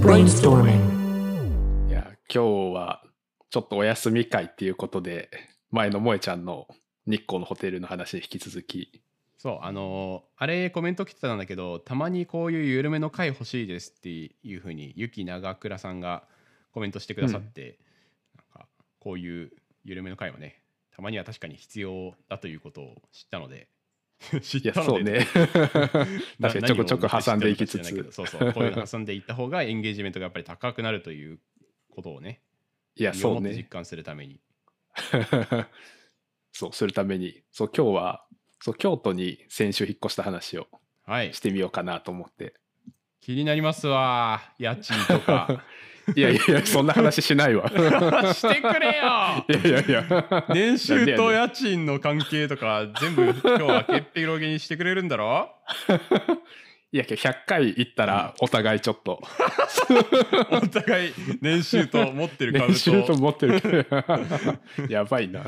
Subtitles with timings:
[0.00, 1.88] Brainstorming.
[1.88, 3.04] いや、今日は
[3.50, 5.30] ちょっとお休み会っていうことで、
[5.70, 6.66] 前の萌ちゃんの
[7.06, 9.02] 日光のホテルの話に引き続き、
[9.36, 16.24] そうあのーあれコメント来てたんだけどたまにこういう緩めの回欲しいですっていうふうにゆき長倉さんが
[16.72, 17.78] コメントしてくださって、
[18.36, 18.68] なんか
[19.00, 19.52] こういう
[19.84, 20.62] 緩めの回はね
[20.96, 23.68] たまには確かに必要だということを知ったので
[24.42, 26.06] 知ったのでそうね。
[26.38, 28.12] な 確かにちょこちょこ挟んでいきつつ。
[28.12, 31.38] そうそうこういうの挟んでいった方がエンゲージメントがやっぱり高くなるという
[31.90, 32.42] ことをね
[32.96, 33.54] いや、そうね。
[33.54, 34.40] 実感するために
[36.52, 38.26] そう、するために、そう、今日は、
[38.60, 40.68] そう、京都に先週引っ越した話を
[41.04, 42.54] はいしてみようかなと思って。
[43.20, 45.64] 気になりますわ家賃とか
[46.16, 47.68] いやいやいや、そんな話しないわ。
[47.68, 50.44] してくれよいやいやいや。
[50.52, 55.50] 年収と家賃の関係とか全部 今日はけっぴろげにしてくれるんだろ？
[56.92, 59.22] いや、100回行ったら、お互いちょっと、
[60.50, 63.86] お互い年収と持ってる株練習とと持ってる
[64.88, 65.44] やばいな。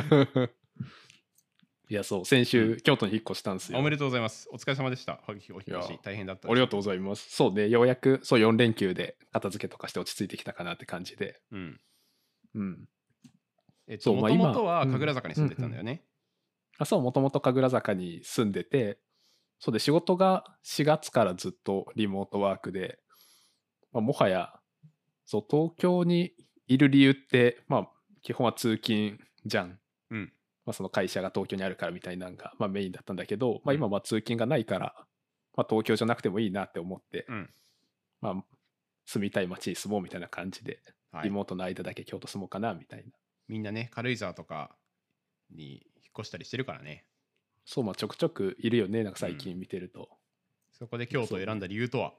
[1.93, 3.79] いや、そう、先週、京都に引っ越したんですよ。
[3.79, 7.29] おめでとうございますお疲れ様でしたお引っ越し大変だったありがとうございます。
[7.29, 11.39] そうね、ようやく、そう、4連休で片付けとかして落ち着いてきたかなって感じで。
[11.53, 11.81] う、うん、
[12.55, 12.89] うん。
[13.89, 16.03] えっともともと今は神楽坂に住んでたんだよね、
[16.79, 18.99] あそう、もともと神楽坂に住んでて、
[19.59, 23.01] そうで、仕事が4月からずっとリモートワークで、
[23.93, 24.55] まあ、もはや、
[25.27, 26.33] そう、東京に
[26.69, 27.89] いる理由って、まあ、
[28.23, 29.79] 基本は通勤じゃん。
[30.09, 30.33] うん
[30.65, 34.95] まあ、その会社が東京にあるからみたいなのが、まあ、メインだったんだけど、まあ、今は通勤がないから、
[35.57, 37.51] まあ、東京じゃなくてもいいなって思って、うん。
[38.21, 38.45] まあ、
[39.07, 41.25] 住みたい街に住もうみたいな感じで、はい。
[41.25, 43.11] リモートの間だけ京都住もうかなみたいな。
[43.49, 44.77] みんなね軽井沢とか
[45.51, 45.83] に引っ
[46.21, 47.05] 越したりしてるからね。
[47.65, 50.11] そう、まあ、ちょくちょくいるよね、なんか最近見てると。
[50.73, 52.13] そこで京都を選んだ理由とは？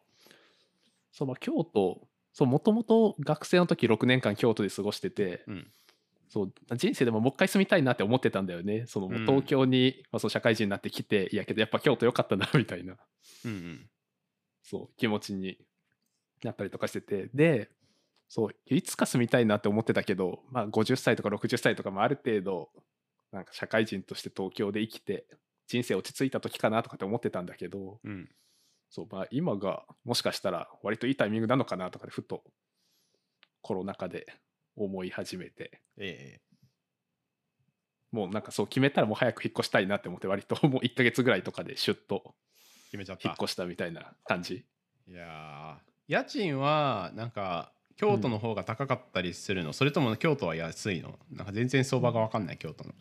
[1.12, 5.72] そう、まあ、京都、そう、もともと学生の時6年間京都で過ごしてて、うん
[6.34, 8.86] そう、人生でももう一回住みたいなって思ってたんだよね。
[8.88, 12.96] その、東京に、まあ、その社会人になってきて、いやけどやっぱ京都良かったな、みたいな、
[13.46, 13.90] うんうん。
[14.64, 15.60] そう、気持ちに
[16.44, 17.70] なったりとかしてて、で、
[18.30, 22.72] そう、いつか住みたいなって思ってたけど、まあ、50歳とか60歳とかもある程度、
[23.32, 25.28] なんか社会人として東京で生きて、
[25.68, 28.28] 人生落ち着いた時かなとかって思ってたんだけど、うん。
[28.90, 32.44] そう、まあ、今がもしかしたら割といいタイミングなのかなとかでふと
[33.62, 34.26] コロナ禍で
[34.76, 35.82] 思い始めて。
[35.98, 36.40] え
[38.12, 42.36] もうなんかそう決めたらもう早く引っ越したいなって思って割ともう1ヶ月ぐらいとかでシュッと
[42.94, 43.28] え決めちゃった。
[43.28, 44.66] 引っ越したみたいな感じ。
[45.08, 45.94] いやー。
[46.08, 51.18] 家賃はなんか京都の方が高かったりするの、それとも京都は安いの？
[51.32, 52.94] なんか全然相場が分かんない京都の。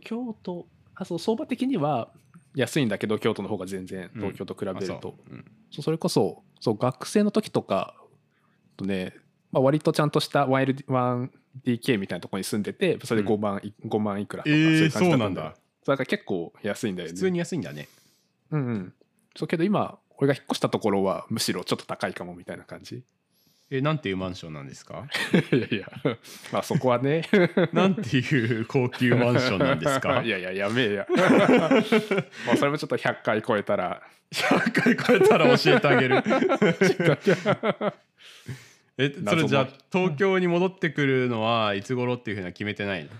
[0.00, 2.10] 京都あそう相場的には
[2.54, 4.20] 安いんだけど京都の方が全然うん。
[4.20, 5.34] 東京と比べると、う。
[5.34, 5.44] うん。
[5.70, 7.94] そうそれこそそう学生の時とか
[8.76, 9.14] とね、
[9.52, 15.42] まあ、割とちゃんとした 1LDK みたいなところに住んでてそれで5万,、い5万いくらとか、えーそういう感じだったそうなんだ。
[15.86, 17.12] だから結構安いんだよね。
[17.12, 17.88] 普通に安いんだね。
[18.52, 18.94] うんうん。
[19.36, 23.02] そうけど今俺が引っ越したところはむしろちょっと高いかもみたいな感じ。
[23.72, 25.06] えなんていうマンションなんですか？
[25.52, 25.88] いやいや。
[26.52, 27.22] まあそこはね。
[27.72, 30.22] なんていう高級マンションなんですか？
[30.22, 31.06] いやいややめえや。
[32.46, 34.02] まあそれもちょっと100回超えたら。
[34.32, 36.22] 100回超えたら教えてあげる
[39.00, 43.10] えそれじゃあ東京に戻ってくるのはいつ頃っていうふうには決めてないの？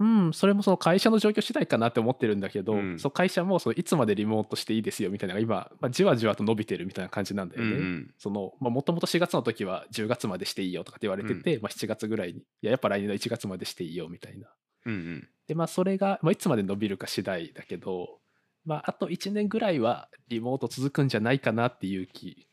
[0.00, 7.70] うんそれもその会社の状況次第かなって思ってるんだけど、うんそう会社もそのいつまでリモートしていいですよみたいなのが今、まあ、じわじわと伸びてるみたいな感じなんだよね。
[7.70, 14.48] うんそのもともと4月の時は10月までしていいよとかって言われてて、まあ、7月ぐらいにいややっぱ来年の1月までしていいよみたいな。
[14.86, 18.20] うんうんでまあそれが、まあ、いつまで伸びるか次第だけど、
[18.64, 22.46] まあ、あと1年ぐらいはリモート続くんじゃないかなっていう気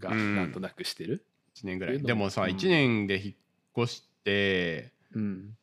[0.00, 1.24] がうんなんとなくしてる。
[1.62, 2.02] 1年ぐらい。
[2.02, 2.50] でもさ、うん。
[2.50, 5.54] 1年で引っ越してうん。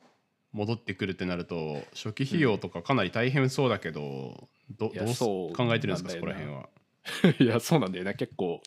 [0.52, 4.48] 戻ってくるってなると初期費用とかかなり大変そうだけど、
[4.80, 6.70] どどうすそう考えてるんですかそこら辺は？
[7.40, 8.14] いやそうなんだよね。
[8.14, 8.62] 結構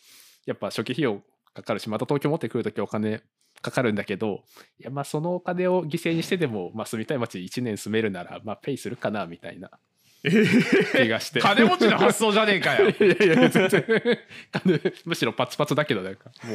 [0.45, 1.23] やっぱ初期費用
[1.55, 3.23] かかるしまた東京持ってくるときお金
[3.63, 4.45] かかるんだけど
[4.79, 9.71] いやまあそのお金を犠牲にしてでも、まあ、住みたい街1年住めるならまあペイするかなみたいな
[10.23, 11.41] 気がして。
[11.41, 12.89] 金持ちの発想じゃねえかよ。
[12.91, 13.85] いやいや全然。
[14.53, 16.55] 金むしろパツパツだけどなんかも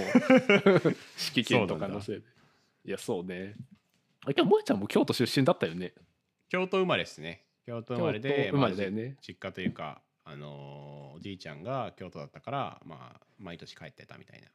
[0.92, 0.96] う。
[1.18, 2.24] 敷金とかのせいで。
[2.86, 3.56] いやそうね。
[4.26, 5.94] あ今日萌ちゃんも京都出身だったよね。
[6.50, 7.46] 京都生まれですね。
[7.66, 9.04] 京都生まれで生まれだよね。
[9.04, 14.48] まあ実家というかあのーおじいちゃんが京都だったからまあ毎年帰ってたみたいな。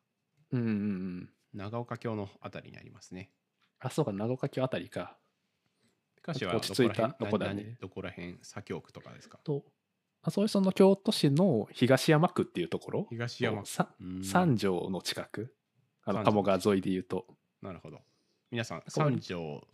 [0.52, 1.30] うんうんうん。
[1.54, 3.30] 長岡京のあたりにありますね。
[3.80, 5.16] あそうか長岡京あたりか
[6.28, 7.62] 歌詞は落ち着いたどこだね。
[7.62, 9.38] 何どこら辺左京区とかですか？
[9.44, 9.64] と
[10.22, 13.06] あそういうその京都市の東山区っていうところ？
[13.10, 13.68] 東山区。
[13.68, 14.24] さうん。
[14.24, 15.54] 三条の近く？
[16.04, 16.30] あの三条。
[16.32, 17.26] 鴨川沿いで言うと。
[17.62, 18.00] なるほど。
[18.50, 19.66] 皆さん三条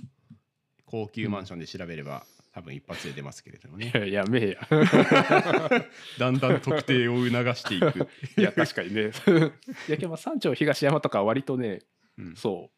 [0.87, 3.91] 高級マンションで調べれば、多分一発で出ますけれどもね。
[3.95, 4.69] いややめえや。
[6.19, 8.09] だんだん特定を促していく、
[8.41, 9.11] いや、確かにね。
[9.89, 11.81] いや、けどまあ三条東山とかは割とね、
[12.19, 12.37] うん。
[12.37, 12.71] そ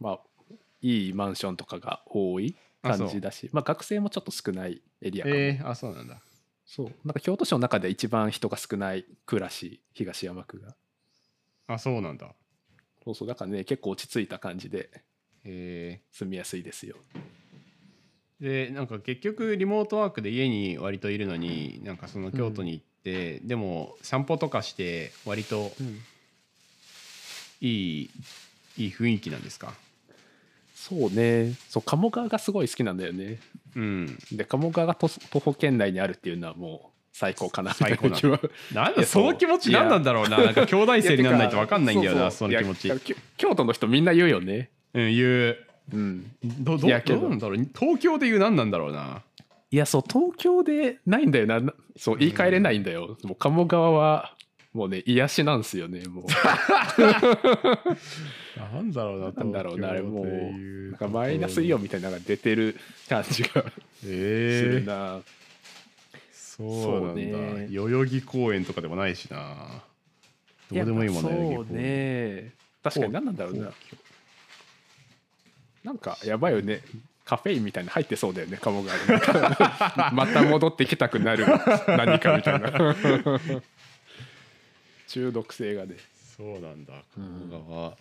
[0.00, 0.20] う、まあ、
[0.80, 5.36] いいマンションとかが多い感じだし、まあ、学生もちょっと少ないエリアかも。
[5.36, 6.20] えー、あそうなんだ。
[6.64, 10.74] そう、なんか京都市の中で一番人が少ない区らしい、東山区が。
[11.66, 12.34] あそうなんだ。
[13.04, 14.90] そうそう、だからね、結構落ち着いた感じで
[15.44, 16.00] え。
[16.12, 16.96] 住みやすいですよ。
[18.40, 25.72] ー、でなんか結局リモートワークで家に割といるのになんかその京都に行って、でも散歩とかして割と
[27.60, 28.10] いい
[28.78, 29.74] いい雰囲気なんですか？
[30.82, 33.38] そうね、そう、鴨川がすごい好きなんだよね。
[33.76, 38.40] うんで、鴨川がと徒歩圏内にあるっていうのはもう最高かな最高な気は。
[38.74, 42.90] なんいやだその気持ち何なんだろうななんか兄弟生にならないと分かんないんだよなその気持ち
[43.36, 44.70] 京都の人みんな言うよね。
[44.94, 45.56] うん言う
[45.92, 46.32] うん。
[46.42, 49.22] どどいやけどどうなんだろう東京で言う何なんだろうな
[49.72, 51.58] いや、そう、東京でないんだよな。
[51.58, 53.16] なそう、言い換えれないんだよ。
[53.24, 54.34] もう鴨川は、
[54.72, 56.24] もうね、癒しなんですよね、もう。
[58.58, 62.76] なんだろうななんだろうな、あれもう、うなんかマイナスイオンみたいなのが出てる
[63.08, 63.64] 感じがす
[64.06, 65.20] えー、るな。
[66.32, 69.82] そうなんだ、ね代々木公園とかでもないしな
[70.70, 72.52] どうでもいいもんね代々木そう公園ね。
[72.82, 73.72] 確かに何なんだろうな。
[75.84, 76.82] なんかやばいよね。
[77.24, 80.16] カフェインみたいなの入ってそうだよね、鴨川に。
[80.16, 81.46] また戻ってきたくなる
[81.86, 82.96] 何かみたいな。
[85.12, 85.96] 中毒性がね。
[86.36, 86.94] そうなんだ。
[87.18, 87.50] うん。
[87.50, 87.96] 鴨川、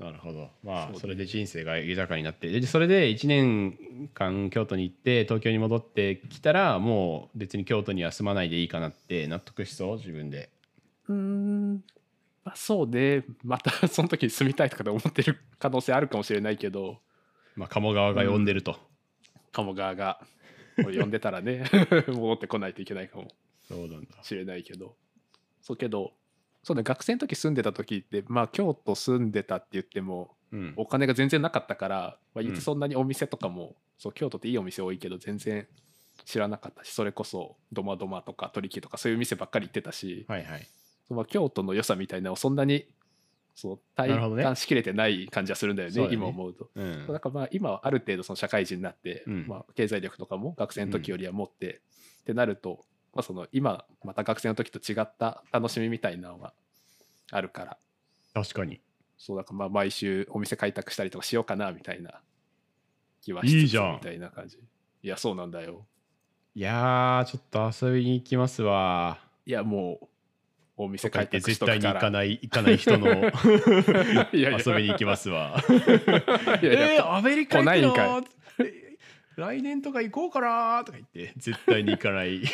[0.00, 0.50] なるほど。
[0.64, 2.48] まあそれで人生が豊かになって。
[2.48, 9.96] でそれで1年間京都に行って東京に戻ってきたらもう別に京都には住まないでいいかなって納得しそう？
[9.98, 10.50] 自分で。
[11.08, 11.84] うーん。
[12.44, 13.24] まあそうね。
[13.44, 16.98] また その時に住みたいとかで思ってる可能性あるかもしれないけど、
[17.54, 18.76] まあ鴨川が呼んでると、
[19.52, 20.20] 鴨川が
[20.76, 21.64] 呼んでたらね、
[22.08, 23.28] 戻ってこないといけないかも。
[23.68, 24.22] そうなんだ。
[24.22, 24.96] しれないけど
[25.66, 26.12] そうけど
[26.62, 30.74] そうね学生の時住んでた時ってまあ京都住んでたって言ってもうん。
[30.76, 32.54] お金が全然なかったから、まあ、言っうん。
[32.54, 35.66] てそんなにお店とかも、そう京都っていいお店多いけど全然
[36.24, 40.68] 知らなかったしそれこそドマドマとか取引とかそういう店ばっかり行ってたし、はいはい。
[41.10, 42.86] まあ、京都の良さみたいなのをそんなに
[43.54, 44.10] そう体
[44.42, 46.08] 感しきれてない感じはするんだよねね。
[46.12, 46.70] 今思うと。
[46.74, 47.06] うん。
[47.08, 49.46] だからまあ今はある程度その社会人になって、うん。
[49.48, 51.80] まあ、経済力とかも学生の時よりは持って、
[52.20, 52.84] ってなると、
[53.16, 56.52] まあ、その今また学生の時と違った楽しみみたいなのが
[57.30, 57.78] あるから。
[58.34, 58.78] 確かに。
[59.16, 62.20] そうだからまあ毎週お店開拓したりとかしようかなみたいな
[63.22, 63.94] 気はしつついいじゃん。
[63.94, 64.58] みたいな感じ。
[65.02, 65.86] いやそうなんだよ。
[66.54, 69.18] いやーちょっと遊びに行きますわ。
[69.46, 70.08] いやもう
[70.76, 73.06] お店開拓し絶対に行かない行かない人の
[74.34, 75.64] 遊びに行きますわ。
[76.62, 78.22] いやいやえー、アメリカ行く来ないんかのえ
[79.36, 82.36] 来年とか行こうかなとか言って絶対に行かない。
[82.42, 82.46] い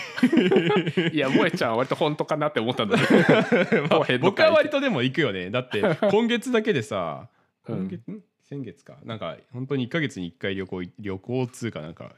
[1.17, 2.99] や萌えちゃんは割と本当かなって思ったんだ。
[2.99, 3.07] け
[3.79, 5.51] どまあ僕かは割とでも行くよね。
[5.51, 5.81] だって
[6.11, 7.29] 今月だけでさ
[7.69, 7.77] うん。
[7.77, 8.23] 今月、ん？
[8.43, 8.99] 先月か。
[9.05, 12.17] なんか本当に1ヶ月に1回旅行い旅行通かなんか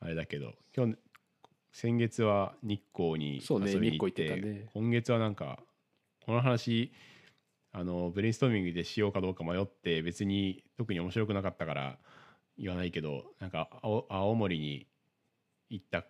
[0.00, 0.98] あれだけど今日
[1.72, 4.66] 先月は日光に遊びに行って日光行ってたね。
[4.74, 5.58] 今月はなんか
[6.26, 6.92] この話
[7.72, 11.98] あのブレインストーミングでしようかどうか迷って別に特に面白くなかったから
[12.58, 14.86] 言わないけどなんか青青森に
[15.70, 16.08] 行ったか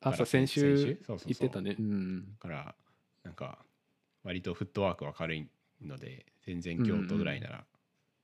[0.00, 1.26] あらそう先週そうそうそう。
[1.26, 1.76] 言ってたね。
[1.78, 2.36] うん。
[2.40, 2.74] から
[3.22, 3.58] なんか
[4.24, 5.48] 割とフットワークは軽い
[5.80, 7.64] ので全然京都ぐらいなら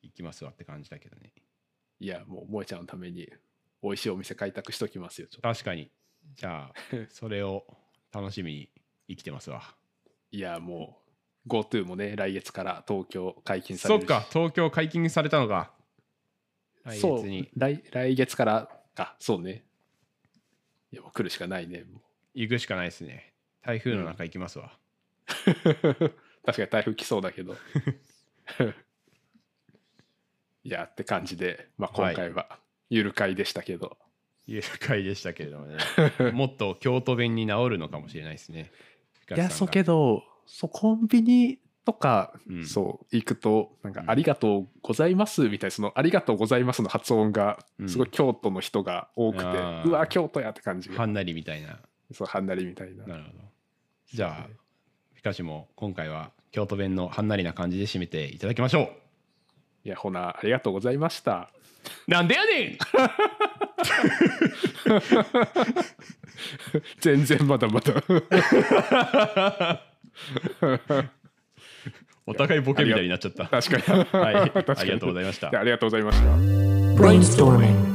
[0.02, 1.32] 行きますわって感じだけどね、
[2.00, 3.28] いやもう萌えちゃんのために
[3.82, 5.48] 美味しいお店開拓しときますよちょっと。
[5.48, 5.90] 確かに。
[6.36, 6.74] じゃあ
[7.10, 7.64] それを
[8.12, 8.68] 楽しみに
[9.08, 9.62] 生きてますわ。
[10.30, 10.98] いやも
[11.46, 14.06] う GoTo もね来月から東京解禁されるし。
[14.06, 15.72] そっか東京解禁されたのか
[16.88, 19.16] 来そう月に来来月からか。
[19.18, 19.64] そうね。
[20.92, 21.84] いやもう来るしかないね。
[21.84, 22.00] も
[22.34, 23.32] 行くしかないですね。
[23.62, 24.72] 台風の中行きますわ、
[25.26, 25.32] う
[26.46, 27.56] 確かに台風来そうだけど。
[30.64, 32.58] いやって感じで、まあ、今回は
[32.90, 33.98] ゆる会でしたけど、
[34.46, 35.76] いう回でしたけれどもね。
[36.32, 38.70] もっと京都弁に治るのかもしれないですね。
[39.36, 42.66] いやそうけどそうコンビニとか、うん。
[42.66, 47.88] そう行くとなんかうん「ありがとうございます」みたいなその「ありがとうございます」の発音がうん。
[47.88, 49.88] すごい京都の人が多くて、あー。
[49.88, 50.90] うわ京都やって感じ。
[50.90, 51.78] がはんなりみたいな。
[52.12, 53.06] そうはんなりみたいな。
[53.06, 53.38] なるほど。
[54.12, 54.50] じゃあ
[55.14, 58.90] ピカチも今回は京都弁のはんなりな感じで締めていただきましょ
[59.84, 61.50] いやほなありがとうございました。
[62.06, 62.78] うなんでやねん！
[67.00, 67.94] 全然まだまだ
[72.28, 73.46] お互いボケみたいになっちゃった。
[73.46, 74.04] 確かに。
[74.22, 75.60] はい、ありがとうございましたあ。
[75.60, 77.88] ありがとうございました。